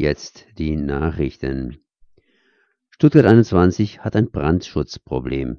Jetzt 0.00 0.46
die 0.56 0.76
Nachrichten. 0.76 1.84
Stuttgart 2.88 3.26
21 3.26 4.00
hat 4.00 4.16
ein 4.16 4.30
Brandschutzproblem. 4.30 5.58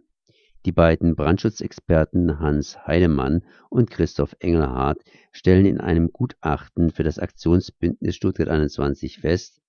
Die 0.65 0.71
beiden 0.71 1.15
Brandschutzexperten 1.15 2.39
Hans 2.39 2.87
Heidemann 2.87 3.43
und 3.69 3.91
Christoph 3.91 4.35
Engelhardt 4.39 5.03
stellen 5.31 5.67
in 5.67 5.79
einem 5.79 6.11
Gutachten 6.11 6.89
für 6.89 7.03
das 7.03 7.19
Aktionsbündnis 7.19 8.15
Stuttgart 8.15 8.49
21 8.49 9.19
fest, 9.19 9.61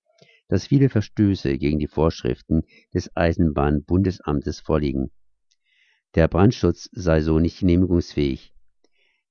dass 0.49 0.69
viele 0.69 0.89
Verstöße 0.89 1.59
gegen 1.59 1.79
die 1.79 1.87
Vorschriften 1.87 2.63
des 2.95 3.15
Eisenbahnbundesamtes 3.15 4.61
vorliegen. 4.61 5.11
Der 6.15 6.29
Brandschutz 6.29 6.89
sei 6.93 7.21
so 7.21 7.39
nicht 7.39 7.61
genehmigungsfähig. 7.61 8.55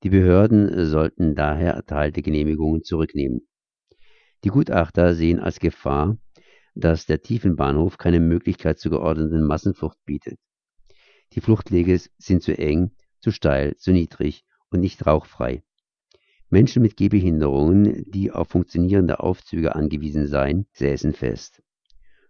Die 0.04 0.10
Behörden 0.12 0.86
sollten 0.86 1.34
daher 1.34 1.74
erteilte 1.74 2.22
Genehmigungen 2.22 2.84
zurücknehmen. 2.84 3.48
Die 4.44 4.50
Gutachter 4.50 5.14
sehen 5.14 5.40
als 5.40 5.60
Gefahr, 5.60 6.18
dass 6.74 7.06
der 7.06 7.22
Tiefenbahnhof 7.22 7.98
keine 7.98 8.20
Möglichkeit 8.20 8.80
zur 8.80 8.92
geordneten 8.92 9.44
Massenflucht 9.44 9.98
bietet. 10.06 10.40
Die 11.34 11.42
Fluchtwege 11.42 12.00
sind 12.18 12.42
zu 12.42 12.58
eng, 12.58 12.92
zu 13.20 13.32
steil, 13.32 13.76
zu 13.78 13.92
niedrig 13.92 14.44
und 14.70 14.80
nicht 14.80 15.06
rauchfrei. 15.06 15.64
Menschen 16.50 16.82
mit 16.82 16.98
Gehbehinderungen, 16.98 18.04
die 18.12 18.32
auf 18.32 18.50
funktionierende 18.50 19.20
Aufzüge 19.22 19.76
angewiesen 19.76 20.28
seien, 20.28 20.68
säßen 20.74 21.14
fest. 21.14 21.62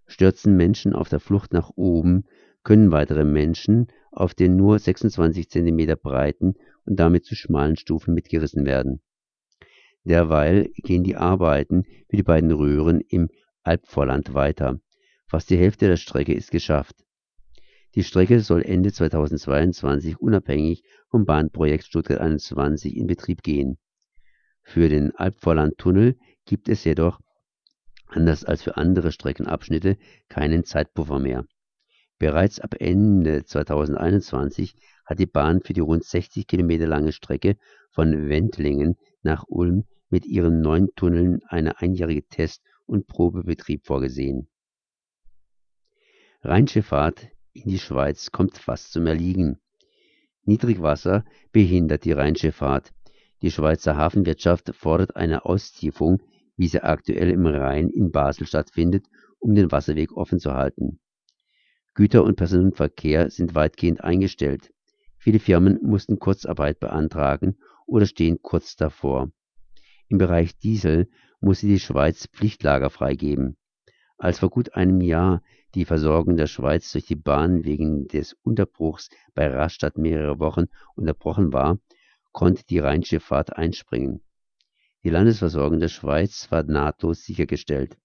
Stürzen 0.06 0.58
Menschen 0.58 0.94
auf 0.94 1.10
der 1.10 1.20
Flucht 1.20 1.54
nach 1.54 1.72
oben, 1.76 2.26
können 2.64 2.92
weitere 2.92 3.24
Menschen 3.24 3.88
auf 4.12 4.36
den 4.36 4.58
nur 4.58 4.78
26 4.78 5.50
cm 5.50 5.96
breiten 6.02 6.54
und 6.86 7.00
damit 7.00 7.26
zu 7.26 7.36
schmalen 7.36 7.78
Stufen 7.78 8.14
mitgerissen 8.14 8.66
werden. 8.66 9.02
Derweil 10.04 10.70
gehen 10.78 11.04
die 11.04 11.16
Arbeiten 11.16 11.84
für 12.10 12.18
die 12.18 12.24
beiden 12.24 12.52
Röhren 12.52 13.02
im 13.02 13.30
Albvorland 13.64 14.34
weiter. 14.34 14.80
Fast 15.28 15.50
die 15.50 15.58
Hälfte 15.58 15.88
der 15.88 15.98
Strecke 15.98 16.34
ist 16.34 16.52
geschafft. 16.52 16.96
Die 17.94 18.04
Strecke 18.04 18.40
soll 18.40 18.64
Ende 18.64 18.92
2022 18.92 20.18
unabhängig 20.18 20.84
vom 21.10 21.26
Bahnprojekt 21.26 21.86
Stuttgart 21.86 22.20
21 22.20 22.96
in 22.96 23.06
Betrieb 23.06 23.44
gehen. 23.44 23.78
Für 24.64 24.90
den 24.90 25.16
Albvorland-Tunnel 25.16 26.18
gibt 26.46 26.70
es 26.70 26.84
jedoch, 26.84 27.20
anders 28.08 28.46
als 28.46 28.64
für 28.64 28.78
andere 28.78 29.12
Streckenabschnitte, 29.12 29.98
keinen 30.30 30.64
Zeitpuffer 30.64 31.20
mehr. 31.20 31.46
Bereits 32.18 32.60
ab 32.60 32.76
Ende 32.80 33.44
2021 33.44 34.76
hat 35.06 35.20
die 35.20 35.26
Bahn 35.26 35.62
für 35.62 35.74
die 35.74 35.80
rund 35.82 36.04
60 36.04 36.48
Kilometer 36.48 36.88
lange 36.88 37.12
Strecke 37.12 37.58
von 37.90 38.30
Wendlingen 38.30 38.96
nach 39.24 39.46
Ulm 39.48 39.86
mit 40.10 40.26
ihren 40.26 40.62
neun 40.62 40.90
Tunneln 40.96 41.42
eine 41.48 41.80
einjährige 41.80 42.28
Test 42.28 42.64
und 42.86 43.08
Probebetrieb 43.08 43.86
vorgesehen. 43.86 44.48
Rheinschifffahrt 46.44 47.30
in 47.54 47.70
die 47.70 47.80
Schweiz 47.80 48.32
kommt 48.32 48.58
fast 48.58 48.92
zum 48.92 49.08
Erliegen. 49.08 49.60
Niedrigwasser 50.44 51.26
behindert 51.52 52.06
die 52.06 52.14
Rheinschifffahrt. 52.14 52.92
Die 53.42 53.52
Schweizer 53.52 53.96
Hafenwirtschaft 53.96 54.74
fordert 54.76 55.16
eine 55.16 55.46
Austiefung, 55.46 56.22
wie 56.58 56.68
sie 56.68 56.84
aktuell 56.84 57.30
im 57.30 57.46
Rhein 57.46 57.90
in 57.90 58.12
Basel 58.12 58.48
stattfindet, 58.48 59.08
um 59.40 59.56
den 59.56 59.72
Wasserweg 59.72 60.12
offen 60.14 60.40
zu 60.40 60.54
halten. 60.54 61.00
Güter- 61.94 62.24
und 62.24 62.36
Personenverkehr 62.36 63.30
sind 63.30 63.56
weitgehend 63.56 64.04
eingestellt. 64.04 64.72
Viele 65.18 65.40
Firmen 65.40 65.80
mussten 65.82 66.20
Kurzarbeit 66.20 66.80
beantragen 66.80 67.58
oder 67.92 68.06
stehen 68.06 68.42
kurz 68.42 68.78
davor. 68.78 69.32
Im 70.08 70.18
Bereich 70.18 70.58
Diesel 70.58 71.10
musste 71.42 71.68
die 71.68 71.80
Schweiz 71.80 72.28
Pflichtlager 72.28 72.90
freigeben. 72.90 73.58
Als 74.18 74.40
vor 74.40 74.50
gut 74.50 74.76
einem 74.76 75.02
Jahr 75.02 75.44
die 75.76 75.84
Versorgung 75.84 76.38
der 76.38 76.48
Schweiz 76.48 76.90
durch 76.94 77.06
die 77.06 77.18
Bahn 77.18 77.66
wegen 77.66 78.08
des 78.08 78.34
Unterbruchs 78.44 79.10
bei 79.34 79.48
Rastatt 79.48 79.98
mehrere 79.98 80.40
Wochen 80.40 80.68
unterbrochen 80.96 81.52
war, 81.52 81.80
konnte 82.32 82.64
die 82.64 82.80
Rheinschifffahrt 82.80 83.58
einspringen. 83.58 84.22
Die 85.04 85.10
Landesversorgung 85.10 85.80
der 85.80 85.90
Schweiz 85.90 86.50
war 86.50 86.64
nahtlos 86.64 87.24
sichergestellt. 87.24 87.98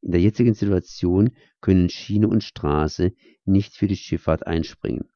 In 0.00 0.10
der 0.10 0.20
jetzigen 0.20 0.54
Situation 0.54 1.30
können 1.60 1.90
Schiene 1.90 2.26
und 2.26 2.42
Straße 2.42 3.12
nicht 3.44 3.76
für 3.76 3.86
die 3.86 3.96
Schifffahrt 3.96 4.48
einspringen, 4.48 5.08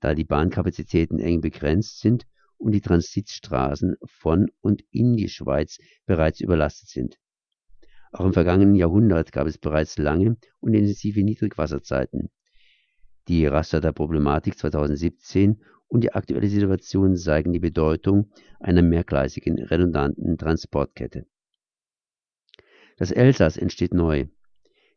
da 0.00 0.16
die 0.16 0.24
Bahnkapazitäten 0.24 1.20
eng 1.20 1.40
begrenzt 1.40 2.00
sind 2.00 2.26
und 2.62 2.72
die 2.72 2.80
Transitstraßen 2.80 3.96
von 4.04 4.50
und 4.60 4.82
in 4.90 5.16
die 5.16 5.28
Schweiz 5.28 5.78
bereits 6.06 6.40
überlastet 6.40 6.88
sind. 6.88 7.18
Auch 8.12 8.24
im 8.24 8.32
vergangenen 8.32 8.74
Jahrhundert 8.74 9.32
gab 9.32 9.46
es 9.46 9.58
bereits 9.58 9.98
lange 9.98 10.36
und 10.60 10.74
intensive 10.74 11.22
Niedrigwasserzeiten. 11.22 12.30
Die 13.28 13.46
Raster 13.46 13.80
der 13.80 13.92
Problematik 13.92 14.58
2017 14.58 15.62
und 15.88 16.04
die 16.04 16.12
aktuelle 16.12 16.48
Situation 16.48 17.16
zeigen 17.16 17.52
die 17.52 17.58
Bedeutung 17.58 18.30
einer 18.60 18.82
mehrgleisigen, 18.82 19.58
redundanten 19.58 20.38
Transportkette. 20.38 21.26
Das 22.96 23.10
Elsass 23.10 23.56
entsteht 23.56 23.92
neu. 23.92 24.26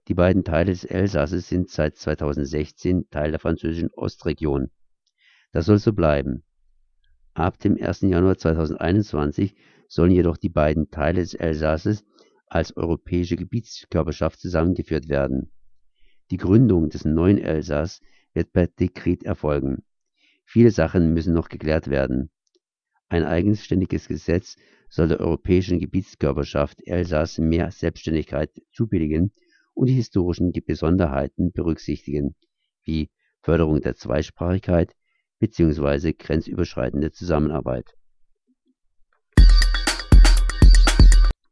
Die 0.08 0.14
beiden 0.14 0.44
Teile 0.44 0.72
des 0.72 0.84
Elsasses 0.84 1.50
sind 1.50 1.70
seit 1.70 1.98
2016 1.98 3.10
Teil 3.10 3.32
der 3.32 3.40
französischen 3.40 3.90
Ostregion. 3.94 4.70
Das 5.52 5.66
soll 5.66 5.80
so 5.80 5.94
bleiben. 5.94 6.45
Ab 7.36 7.60
dem 7.60 7.76
1. 7.76 8.04
Januar 8.04 8.38
2021 8.38 9.56
sollen 9.90 10.12
jedoch 10.12 10.38
die 10.38 10.48
beiden 10.48 10.90
Teile 10.90 11.20
des 11.20 11.34
Elsasses 11.34 12.06
als 12.48 12.78
europäische 12.78 13.36
Gebietskörperschaft 13.36 14.40
zusammengeführt 14.40 15.10
werden. 15.10 15.52
Die 16.32 16.38
Gründung 16.38 16.90
des 16.90 17.04
neuen 17.04 17.38
Elsass 17.38 18.00
wird 18.34 18.54
per 18.54 18.68
Dekret 18.68 19.24
erfolgen. 19.24 19.84
Viele 20.46 20.72
Sachen 20.72 21.14
müssen 21.14 21.34
noch 21.34 21.50
geklärt 21.50 21.90
werden. 21.90 22.32
Ein 23.10 23.26
eigenständiges 23.26 24.08
Gesetz 24.08 24.56
soll 24.88 25.10
der 25.10 25.20
europäischen 25.20 25.80
Gebietskörperschaft 25.80 26.88
Elsass 26.88 27.38
mehr 27.38 27.70
Selbstständigkeit 27.70 28.50
zubilligen 28.72 29.34
und 29.74 29.88
die 29.88 29.94
historischen 29.94 30.54
Besonderheiten 30.54 31.52
berücksichtigen, 31.52 32.34
wie 32.84 33.10
Förderung 33.42 33.82
der 33.82 33.96
Zweisprachigkeit 33.96 34.96
bzw. 35.40 36.14
grenzüberschreitende 36.14 37.12
Zusammenarbeit 37.12 37.96